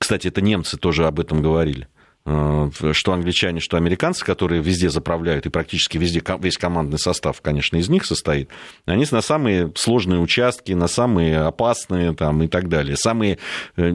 [0.05, 1.88] кстати, это немцы тоже об этом говорили
[2.27, 7.79] э, что англичане, что американцы, которые везде заправляют, и практически везде весь командный состав, конечно,
[7.79, 8.51] из них состоит,
[8.85, 13.38] они на самые сложные участки, на самые опасные там, и так далее, самые
[13.77, 13.95] э,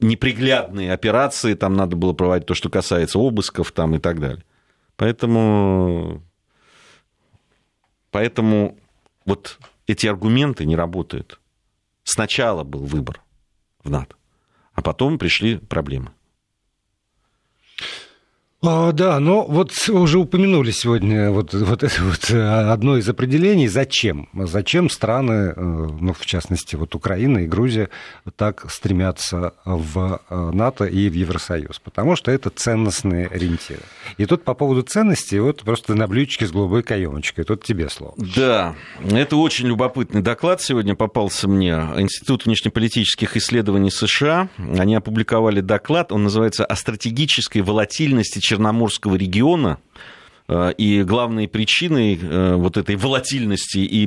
[0.00, 4.42] неприглядные операции там надо было проводить, то, что касается обысков там, и так далее.
[4.96, 6.22] Поэтому,
[8.10, 8.78] поэтому
[9.26, 11.40] вот эти аргументы не работают.
[12.04, 13.20] Сначала был выбор
[13.84, 14.16] в НАТО.
[14.74, 16.12] А потом пришли проблемы.
[18.64, 23.66] А, да, но вот уже упомянули сегодня вот, вот это вот э, одно из определений,
[23.66, 24.28] зачем.
[24.34, 27.88] Зачем страны, э, ну, в частности, вот Украина и Грузия
[28.36, 31.80] так стремятся в э, НАТО и в Евросоюз?
[31.80, 33.80] Потому что это ценностные ориентиры.
[34.16, 37.44] И тут по поводу ценностей, вот просто на блюдечке с голубой каемочкой.
[37.44, 38.14] Тут тебе слово.
[38.16, 38.76] Да,
[39.10, 41.72] это очень любопытный доклад сегодня попался мне.
[41.96, 44.50] Институт внешнеполитических исследований США.
[44.56, 49.78] Они опубликовали доклад, он называется «О стратегической волатильности Черноморского региона
[50.46, 54.06] э, и главной причиной э, вот этой волатильности и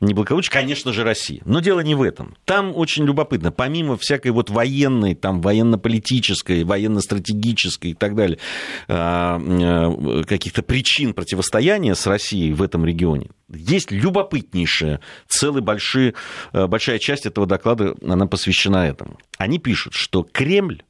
[0.00, 1.40] неблагополучия, конечно же, Россия.
[1.44, 2.36] Но дело не в этом.
[2.44, 8.38] Там очень любопытно, помимо всякой вот военной, там, военно-политической, военно-стратегической и так далее,
[8.86, 16.14] э, каких-то причин противостояния с Россией в этом регионе, есть любопытнейшая, целая большая,
[16.52, 19.18] большая часть этого доклада, она посвящена этому.
[19.36, 20.84] Они пишут, что Кремль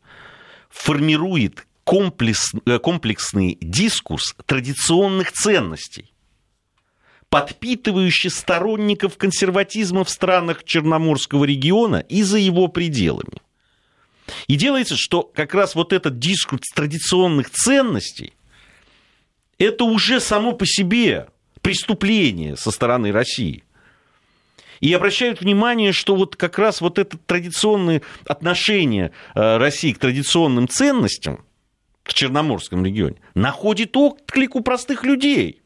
[0.68, 6.12] формирует комплекс, э, комплексный дискурс традиционных ценностей,
[7.28, 13.40] подпитывающий сторонников консерватизма в странах Черноморского региона и за его пределами.
[14.46, 18.34] И делается, что как раз вот этот дискурс традиционных ценностей,
[19.58, 21.28] это уже само по себе
[21.60, 23.64] преступление со стороны России.
[24.80, 30.68] И обращают внимание, что вот как раз вот это традиционное отношение э, России к традиционным
[30.68, 31.44] ценностям–
[32.04, 35.62] в Черноморском регионе, находит отклик у простых людей,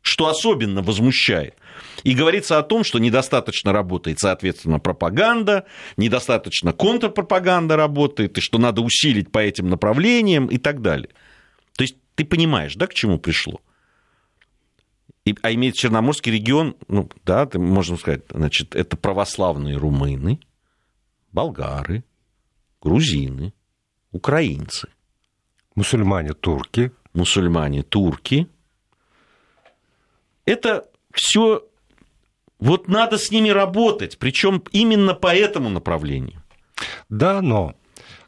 [0.00, 1.54] что особенно возмущает.
[2.04, 8.82] И говорится о том, что недостаточно работает, соответственно, пропаганда, недостаточно контрпропаганда работает, и что надо
[8.82, 11.10] усилить по этим направлениям и так далее.
[11.76, 13.60] То есть ты понимаешь, да, к чему пришло?
[15.24, 20.40] И, а имеет Черноморский регион, ну, да, ты, можно сказать, значит, это православные румыны,
[21.30, 22.04] болгары,
[22.80, 23.54] грузины,
[24.10, 24.88] украинцы–
[25.74, 26.92] Мусульмане турки.
[27.14, 28.48] Мусульмане турки.
[30.44, 31.64] Это все
[32.58, 36.42] вот надо с ними работать, причем именно по этому направлению.
[37.08, 37.74] Да, но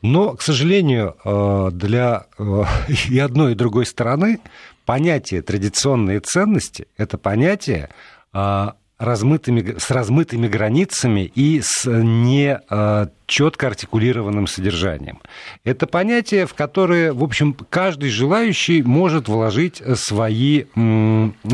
[0.02, 2.62] но, к сожалению, э, для э,
[3.08, 4.38] и одной, и другой стороны
[4.84, 7.88] понятие традиционные ценности– это понятие
[8.34, 8.66] э,
[8.98, 15.20] размытыми, с размытыми границами и с не э, четко артикулированным содержанием.
[15.64, 20.64] Это понятие, в которое, в общем, каждый желающий может вложить свои,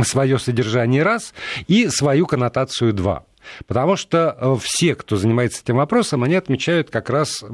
[0.03, 1.33] свое содержание раз
[1.67, 3.25] и свою коннотацию два.
[3.67, 7.45] Потому что э, все, кто занимается этим вопросом, они отмечают как раз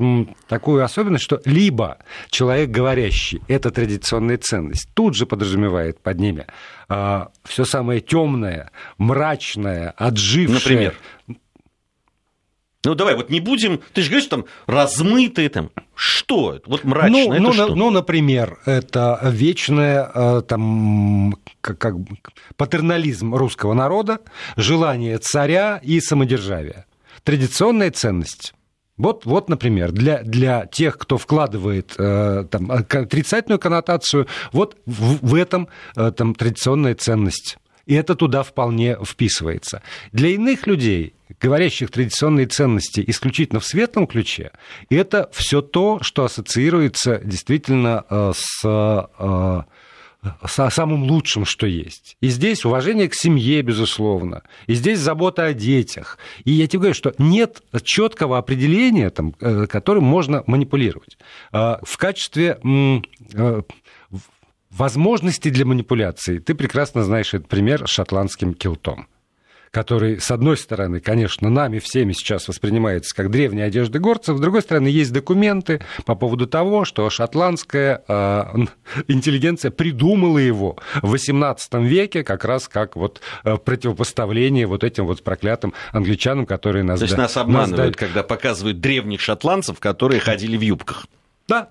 [0.49, 1.99] такую особенность, что либо
[2.31, 6.46] человек говорящий, это традиционная ценность, тут же подразумевает под ними
[6.88, 10.55] а, все самое темное, мрачное, отжившее.
[10.55, 10.94] Например?
[12.87, 13.81] Ну, давай, вот не будем...
[13.92, 15.70] Ты же говоришь, там, размытые там...
[15.94, 17.75] Что Вот мрачное, ну, это ну, что?
[17.75, 21.94] Ну, например, это вечное э, там, как, как,
[22.57, 24.20] патернализм русского народа,
[24.57, 26.87] желание царя и самодержавия.
[27.25, 28.55] Традиционная ценность.
[28.96, 35.35] Вот, вот, например, для, для тех, кто вкладывает э, там, отрицательную коннотацию, вот в, в
[35.35, 39.83] этом э, там, традиционная ценность И это туда вполне вписывается.
[40.12, 44.51] Для иных людей, говорящих традиционные ценности исключительно в светлом ключе,
[44.90, 49.62] это все то, что ассоциируется действительно э, с э,
[50.49, 52.16] самым лучшим, что есть.
[52.20, 54.42] И здесь уважение к семье, безусловно.
[54.66, 56.18] И здесь забота о детях.
[56.44, 61.16] И я тебе говорю, что нет четкого определения, там, э, которым можно манипулировать.
[61.53, 62.59] В качестве
[64.77, 66.39] возможностей для манипуляции.
[66.39, 69.09] Ты прекрасно знаешь этот пример с шотландским килтом
[69.77, 74.62] который, с одной стороны, конечно, нами всеми сейчас воспринимается как древняя одежда горцев, с другой
[74.62, 78.45] стороны, есть документы по поводу того, что шотландская э,
[79.09, 85.23] интеллигенция придумала его в XVIII веке как раз как вот э, противопоставление вот этим вот
[85.23, 87.01] проклятым англичанам, которые нас...
[87.01, 88.09] То есть нас обманывают, нас...
[88.09, 91.07] когда показывают древних шотландцев, которые ходили в юбках.
[91.49, 91.69] Да,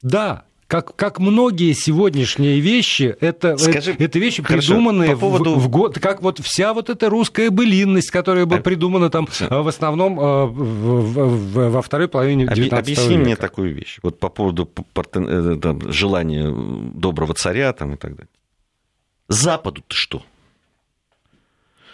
[0.00, 5.54] да, как, как многие сегодняшние вещи, это, Скажи, это вещи, хорошо, придуманные по поводу...
[5.54, 9.48] в, в год, как вот вся вот эта русская былинность, которая была придумана там Все.
[9.48, 12.78] в основном э, во второй половине XIX века.
[12.78, 16.54] Объясни мне такую вещь, вот по поводу э, там, желания
[16.94, 18.28] доброго царя там, и так далее.
[19.28, 20.22] Западу-то что?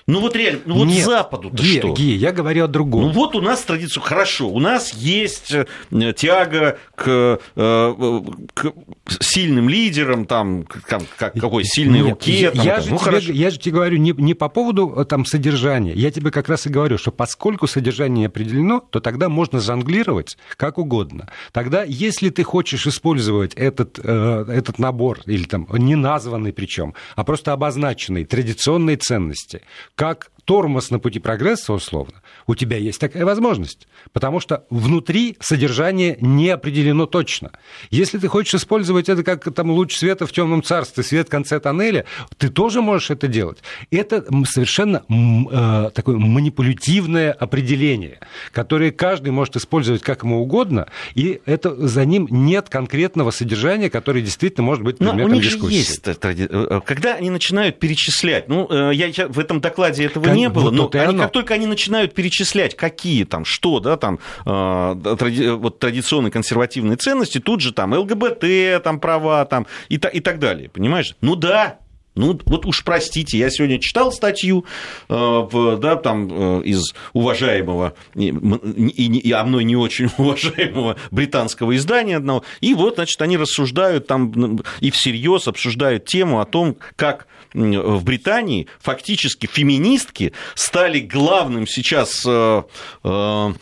[0.07, 1.93] Ну вот реально, ну вот Нет, Западу-то Ги, что?
[1.95, 3.03] Ги, я говорю о другом.
[3.05, 8.73] Ну вот у нас традиция, хорошо, у нас есть э, тяга к, э, к
[9.07, 11.03] сильным лидерам, там, как,
[11.35, 12.51] какой сильной Нет, руке.
[12.51, 15.25] Там, я, же ну, тебе, я же тебе говорю не, не по поводу э, там,
[15.25, 19.61] содержания, я тебе как раз и говорю, что поскольку содержание не определено, то тогда можно
[19.61, 21.29] жонглировать как угодно.
[21.53, 27.53] Тогда, если ты хочешь использовать этот, этот набор, или там не названный причем, а просто
[27.53, 29.63] обозначенный традиционные ценности,
[29.95, 33.89] как тормоз на пути прогресса, условно, у тебя есть такая возможность.
[34.13, 37.53] Потому что внутри содержание не определено точно.
[37.91, 41.61] Если ты хочешь использовать это как там луч света в темном царстве, свет в конце
[41.61, 42.05] тоннеля,
[42.37, 43.59] ты тоже можешь это делать.
[43.91, 48.21] Это совершенно э, такое манипулятивное определение,
[48.53, 54.21] которое каждый может использовать как ему угодно, и это за ним нет конкретного содержания, которое
[54.21, 55.75] действительно может быть предметом Но у них дискуссии.
[55.75, 60.71] Есть, э, когда они начинают перечислять, ну, э, я в этом докладе этого не было,
[60.71, 65.79] но они, как только они начинают перечислять, какие там, что, да, там, э, тради, вот
[65.79, 71.17] традиционные консервативные ценности, тут же там ЛГБТ, там, права, там, и, и так далее, понимаешь?
[71.21, 71.79] Ну да,
[72.15, 74.65] ну, вот уж простите, я сегодня читал статью
[75.09, 81.75] э, да, там, э, из уважаемого, и, и, и, а мной не очень уважаемого британского
[81.75, 87.27] издания одного, и вот, значит, они рассуждают там и всерьез обсуждают тему о том, как
[87.55, 92.63] в Британии фактически феминистки стали главным сейчас э,
[93.05, 93.53] э,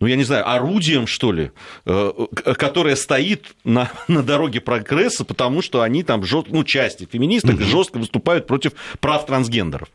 [0.00, 1.50] ну, я не знаю, орудием, что ли,
[1.84, 2.12] э,
[2.56, 6.46] которое стоит на, на дороге прогресса, потому что они там, жест...
[6.48, 7.64] ну, части феминисток угу.
[7.64, 9.88] жестко выступают против прав трансгендеров.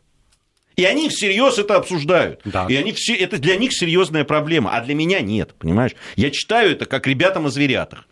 [0.76, 2.40] И они всерьез это обсуждают.
[2.44, 2.66] Да.
[2.68, 5.92] И они все, это для них серьезная проблема, а для меня нет, понимаешь?
[6.16, 8.06] Я читаю это как ребятам о зверятах.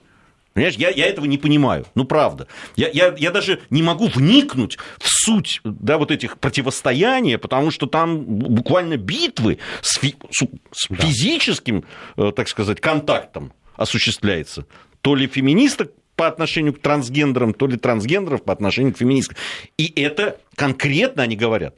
[0.55, 1.87] Понимаешь, я, я этого не понимаю.
[1.95, 2.47] Ну, правда.
[2.77, 7.87] Я, я, я даже не могу вникнуть в суть да, вот этих противостояний, потому что
[7.87, 10.45] там буквально битвы с, фи, с
[10.89, 10.97] да.
[10.97, 11.85] физическим,
[12.17, 14.67] э, так сказать, контактом осуществляется.
[15.01, 19.39] То ли феминисток по отношению к трансгендерам, то ли трансгендеров по отношению к феминисткам.
[19.79, 21.77] И это конкретно они говорят.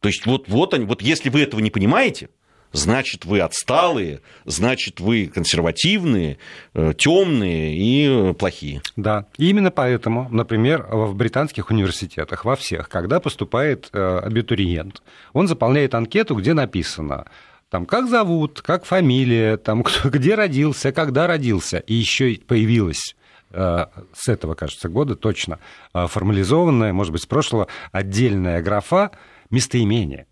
[0.00, 2.28] То есть вот, вот они, вот если вы этого не понимаете,
[2.72, 6.38] значит, вы отсталые, значит, вы консервативные,
[6.74, 8.82] э, темные и плохие.
[8.96, 15.02] Да, и именно поэтому, например, в британских университетах, во всех, когда поступает э, абитуриент,
[15.32, 17.26] он заполняет анкету, где написано,
[17.68, 21.78] там, как зовут, как фамилия, там, кто, где родился, когда родился.
[21.78, 23.16] И еще появилась
[23.50, 25.58] э, с этого, кажется, года точно
[25.92, 29.10] формализованная, может быть, с прошлого, отдельная графа
[29.50, 30.26] местоимения.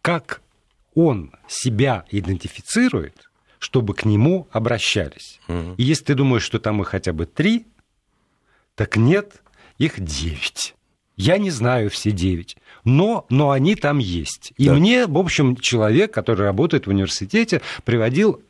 [0.00, 0.41] Как
[0.94, 5.40] он себя идентифицирует, чтобы к нему обращались.
[5.48, 5.74] Угу.
[5.76, 7.66] И если ты думаешь, что там их хотя бы три,
[8.74, 9.42] так нет,
[9.78, 10.74] их девять.
[11.16, 14.52] Я не знаю все девять, но, но они там есть.
[14.56, 14.74] И да.
[14.74, 18.42] мне, в общем, человек, который работает в университете, приводил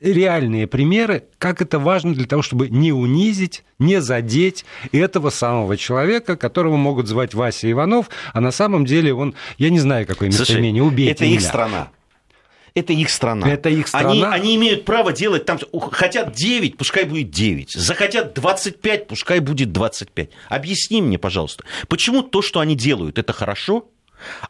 [0.00, 6.36] реальные примеры, как это важно для того, чтобы не унизить, не задеть этого самого человека,
[6.36, 10.82] которого могут звать Вася Иванов, а на самом деле он, я не знаю, какое местоимение,
[10.82, 11.34] убейте это меня.
[11.34, 11.90] их страна.
[12.74, 13.48] Это их страна.
[13.48, 14.10] Это их страна.
[14.10, 15.58] Они, они имеют право делать там...
[15.90, 17.72] Хотят 9, пускай будет 9.
[17.72, 20.30] Захотят 25, пускай будет 25.
[20.48, 23.88] Объясни мне, пожалуйста, почему то, что они делают, это хорошо,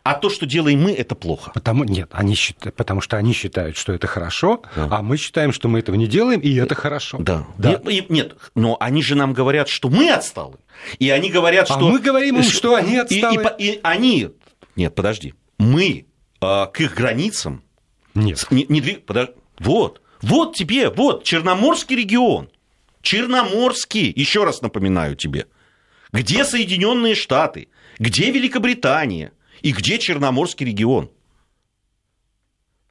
[0.03, 1.51] А то, что делаем мы, это плохо.
[1.55, 4.89] Потому, нет, они считают, потому что они считают, что это хорошо, да.
[4.91, 7.19] а мы считаем, что мы этого не делаем, и это хорошо.
[7.21, 7.47] Да.
[7.59, 7.81] да.
[7.85, 10.57] Нет, нет, но они же нам говорят, что мы отсталы.
[10.99, 11.89] И они говорят, а что...
[11.89, 13.45] А мы говорим им, что они отсталы.
[13.59, 14.31] И, и, и они...
[14.77, 15.35] Нет, подожди.
[15.59, 16.07] Мы
[16.41, 17.63] э, к их границам...
[18.15, 18.47] Нет.
[18.51, 19.07] Не, не двиг...
[19.07, 19.33] Подожди.
[19.59, 20.01] Вот.
[20.23, 22.51] Вот тебе, вот, Черноморский регион.
[23.03, 25.47] Черноморский, еще раз напоминаю тебе.
[26.13, 27.69] Где Соединенные Штаты?
[27.99, 29.33] Где Великобритания?
[29.63, 31.11] И где Черноморский регион?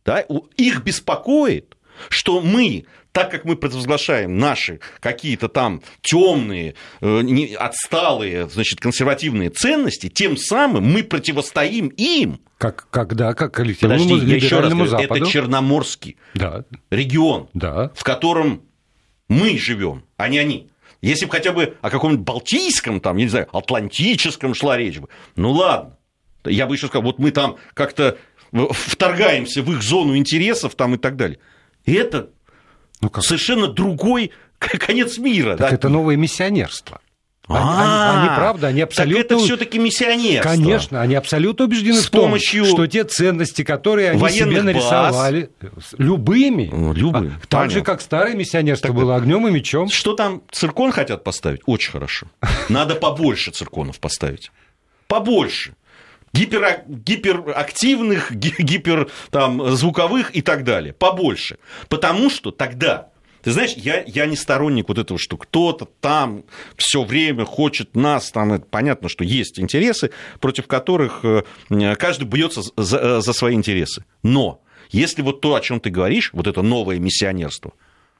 [0.06, 0.26] Да?
[0.56, 1.78] Их беспокоит,
[2.10, 10.08] что мы, так как мы провозглашаем наши какие-то там темные, э, отсталые, значит, консервативные ценности,
[10.10, 12.40] тем самым мы противостоим им.
[12.58, 15.16] Как, когда, как коллективному Подожди, я еще раз говорю, Западу.
[15.16, 16.64] это Черноморский да.
[16.90, 17.92] регион, да.
[17.96, 18.64] в котором
[19.28, 20.70] мы живем, а не они.
[21.02, 25.10] Если бы хотя бы о каком-нибудь Балтийском, там, я не знаю, Атлантическом шла речь бы,
[25.36, 25.97] ну ладно.
[26.48, 28.18] Я бы еще сказал, вот мы там как-то
[28.52, 31.40] вторгаемся в их зону интересов там и так далее.
[31.86, 32.30] И это
[33.02, 33.24] ну, как?
[33.24, 35.58] совершенно другой конец мира.
[35.58, 35.76] Так да?
[35.76, 37.02] это новое миссионерство.
[37.50, 39.24] Они, они, они, правда, они абсолютно...
[39.24, 40.50] Так это все-таки миссионерство.
[40.50, 45.50] Конечно, они абсолютно убеждены С в том, помощью что те ценности, которые они себе нарисовали,
[45.62, 45.96] баз.
[45.98, 47.40] любыми, ну, любыми.
[47.42, 49.90] А, так же, как старое миссионерство так было огнем и мечом.
[49.90, 51.62] Что там, циркон хотят поставить?
[51.66, 52.28] Очень хорошо.
[52.68, 54.52] Надо побольше цирконов поставить.
[55.08, 55.74] Побольше
[56.38, 61.58] гипер, гиперактивных, гипер там, звуковых и так далее, побольше.
[61.90, 63.10] Потому что тогда
[63.44, 66.44] ты знаешь, я, я не сторонник вот этого, что кто-то там
[66.76, 70.12] все время хочет нас, там это понятно, что есть интересы,
[70.42, 71.44] против которых э,
[71.96, 74.04] каждый бьется за, за свои интересы.
[74.22, 77.72] Но если вот то, о чем ты говоришь, вот это новое миссионерство,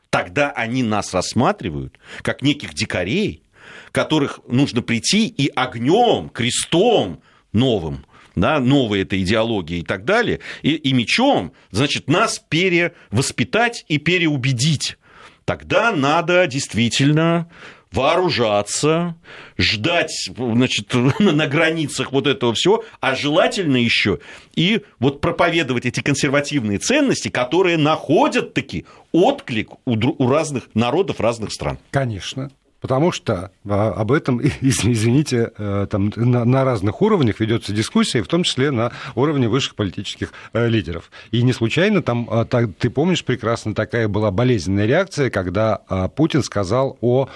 [0.10, 3.44] тогда они нас рассматривают как неких дикарей,
[3.92, 8.06] которых нужно прийти и огнем, крестом новым
[8.38, 14.98] да, новой этой идеологии и так далее, и, и мечом, значит, нас перевоспитать и переубедить.
[15.46, 17.50] Тогда надо действительно
[17.92, 19.16] вооружаться,
[19.58, 24.20] ждать значит, на границах вот этого всего, а желательно еще
[24.56, 31.52] и вот проповедовать эти консервативные ценности, которые находят таки отклик у, у разных народов разных
[31.54, 31.80] стран.
[31.92, 32.52] Конечно.
[32.88, 38.44] Потому что а, об этом, извините, э, там на, разных уровнях ведется дискуссия, в том
[38.44, 41.12] числе на уровне высших политических э, лидеров.
[41.32, 46.44] И не случайно там, а, ты помнишь прекрасно, такая была болезненная реакция, когда а, Путин
[46.44, 47.28] сказал о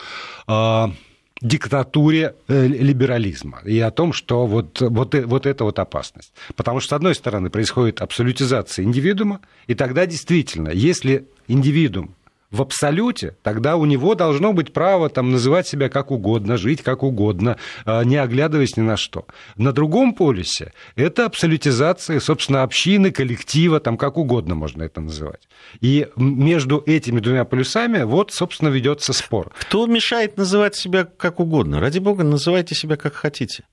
[1.42, 6.32] диктатуре э, либерализма и о том, что вот, вот, вот это вот опасность.
[6.56, 12.16] Потому что, с одной стороны, происходит абсолютизация индивидуума, и тогда действительно, если индивидуум
[12.52, 17.02] в абсолюте, тогда у него должно быть право там, называть себя как угодно, жить как
[17.02, 19.26] угодно, а, не оглядываясь ни на что.
[19.56, 25.48] На другом полюсе это абсолютизация, собственно, общины, коллектива, там как угодно можно это называть.
[25.80, 29.52] И между этими двумя полюсами вот, собственно, ведется спор.
[29.58, 31.80] Кто мешает называть себя как угодно?
[31.80, 33.64] Ради бога, называйте себя как хотите.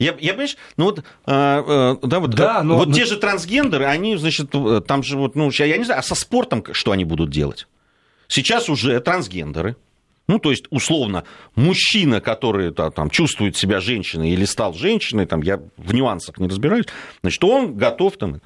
[0.00, 2.94] Я, я понимаешь, ну вот, а, а, да, вот, да, но, вот но...
[2.94, 4.50] те же трансгендеры, они, значит,
[4.86, 7.66] там же вот, ну, я не знаю, а со спортом что они будут делать?
[8.30, 9.76] Сейчас уже трансгендеры,
[10.28, 11.24] ну, то есть, условно,
[11.56, 16.86] мужчина, который там, чувствует себя женщиной или стал женщиной, там, я в нюансах не разбираюсь,
[17.22, 18.40] значит, он готов там...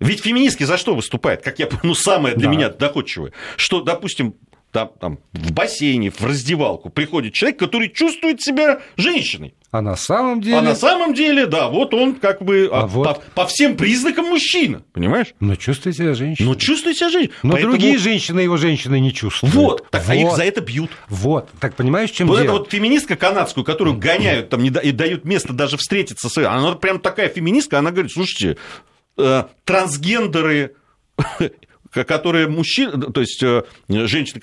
[0.00, 2.50] Ведь феминистки за что выступают, как я ну, самое для да.
[2.50, 4.34] меня доходчивое, что, допустим,
[4.76, 9.54] там, там, в бассейне, в раздевалку приходит человек, который чувствует себя женщиной.
[9.70, 10.58] А на самом деле...
[10.58, 13.04] А на самом деле, да, вот он как бы а, а вот...
[13.04, 15.28] по, по всем признакам мужчина, понимаешь?
[15.40, 16.46] Но чувствует себя женщиной.
[16.46, 17.34] Но чувствует себя женщиной.
[17.42, 17.72] Но Поэтому...
[17.72, 19.54] другие женщины его женщины не чувствуют.
[19.54, 20.10] Вот, так, вот.
[20.10, 20.90] а их за это бьют.
[21.08, 22.44] Вот, так понимаешь, чем вот дело?
[22.44, 26.36] эта вот феминистка канадскую, которую гоняют там, не да, и дают место даже встретиться с...
[26.36, 28.58] Она прям такая феминистка, она говорит, слушайте,
[29.16, 30.74] э, трансгендеры
[32.04, 34.40] которые мужчины, то есть э, женщины,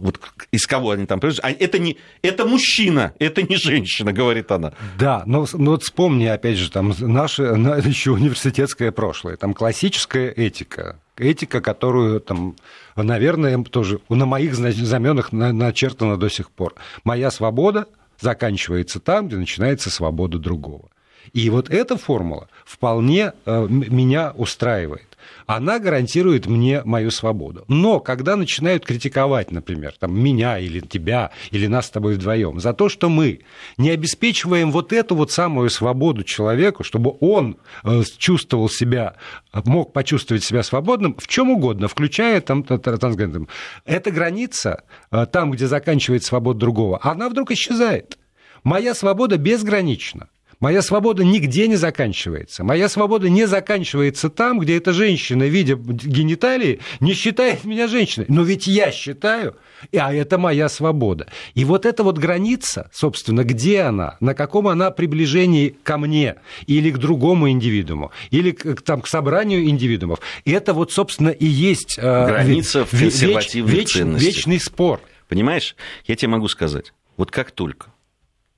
[0.00, 0.18] вот
[0.50, 4.72] из кого они там это не это мужчина, это не женщина, говорит она.
[4.98, 7.42] Да, но, но вот вспомни, опять же, там наше
[7.84, 12.56] еще университетское прошлое, там классическая этика, этика, которую там,
[12.96, 16.74] наверное, тоже на моих знаменах начертана до сих пор.
[17.04, 17.86] Моя свобода
[18.18, 20.88] заканчивается там, где начинается свобода другого.
[21.32, 25.10] И вот эта формула вполне э, меня устраивает
[25.46, 27.64] она гарантирует мне мою свободу.
[27.66, 32.72] Но когда начинают критиковать, например, там, меня или тебя, или нас с тобой вдвоем, за
[32.72, 33.40] то, что мы
[33.76, 39.16] не обеспечиваем вот эту вот самую свободу человеку, чтобы он э, чувствовал себя,
[39.52, 43.48] мог почувствовать себя свободным в чем угодно, включая там трансгендером.
[43.84, 48.18] Эта граница, э, там, где заканчивается свобода другого, она вдруг исчезает.
[48.62, 50.28] Моя свобода безгранична.
[50.60, 52.62] Моя свобода нигде не заканчивается.
[52.64, 58.26] Моя свобода не заканчивается там, где эта женщина, видя гениталии, не считает меня женщиной.
[58.28, 59.56] Но ведь я считаю,
[59.96, 61.28] а это моя свобода.
[61.54, 66.36] И вот эта вот граница, собственно, где она, на каком она приближении ко мне
[66.66, 71.96] или к другому индивидууму, или к, там, к собранию индивидуумов, это вот, собственно, и есть...
[71.98, 74.34] Э, Граница в консервативных веч, ценностях.
[74.34, 75.00] Вечный спор.
[75.26, 77.86] Понимаешь, я тебе могу сказать, вот как только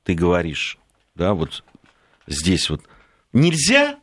[0.02, 0.78] ты говоришь,
[1.14, 1.62] да, вот
[2.26, 2.82] здесь вот
[3.32, 3.98] нельзя,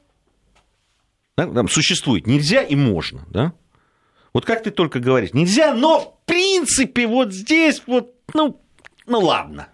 [1.37, 3.53] да, там существует нельзя и можно, да,
[4.33, 8.61] вот как ты только говоришь, нельзя, но в принципе вот здесь вот, ну,
[9.05, 9.69] ну ладно.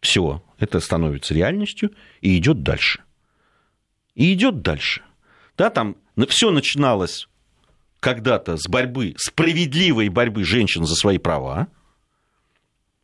[0.00, 3.02] Все, это становится реальностью и идет дальше.
[4.14, 5.02] И идет дальше.
[5.56, 5.96] Да, там
[6.28, 7.28] все начиналось
[8.00, 11.68] когда-то с борьбы, справедливой борьбы женщин за свои права.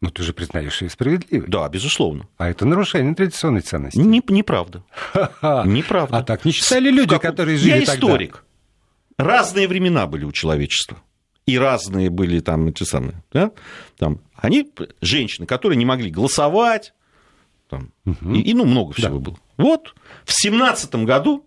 [0.00, 1.46] Но ты же признаешь, что справедливой.
[1.48, 2.26] Да, безусловно.
[2.38, 3.98] А это нарушение традиционной ценности.
[3.98, 4.82] Не, неправда.
[5.42, 6.18] Неправда.
[6.18, 7.22] А так не считали люди, как...
[7.22, 8.44] которые жили Я историк.
[9.16, 9.32] Тогда.
[9.32, 10.98] Разные времена были у человечества.
[11.44, 13.22] И разные были там эти самые.
[13.32, 13.50] Да?
[13.98, 14.72] Там, они,
[15.02, 16.94] женщины, которые не могли голосовать,
[17.68, 18.34] там, угу.
[18.34, 19.24] и, и ну, много всего да.
[19.24, 19.38] было.
[19.56, 19.94] Вот
[20.24, 21.46] в семнадцатом году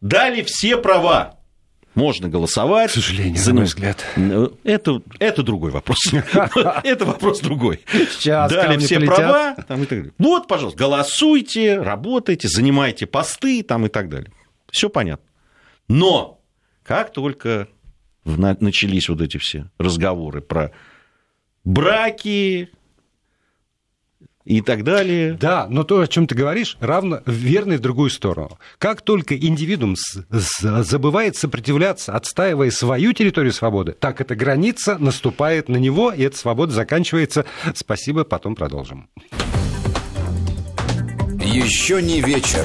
[0.00, 1.39] дали все права
[1.94, 2.90] можно голосовать.
[2.90, 3.50] К сожалению, за...
[3.50, 4.04] на мой взгляд.
[4.64, 5.98] Это, это другой вопрос.
[6.84, 7.80] Это вопрос другой.
[7.92, 9.56] Сейчас Дали все права.
[10.18, 14.30] Вот, пожалуйста, голосуйте, работайте, занимайте посты там, и так далее.
[14.70, 15.26] Все понятно.
[15.88, 16.40] Но
[16.84, 17.68] как только
[18.24, 20.72] начались вот эти все разговоры про
[21.64, 22.70] браки,
[24.44, 25.36] и так далее.
[25.40, 28.58] Да, но то, о чем ты говоришь, равно верно и в другую сторону.
[28.78, 29.96] Как только индивидуум
[30.30, 36.72] забывает сопротивляться, отстаивая свою территорию свободы, так эта граница наступает на него, и эта свобода
[36.72, 37.44] заканчивается.
[37.74, 39.08] Спасибо, потом продолжим.
[41.42, 42.64] Еще не вечер.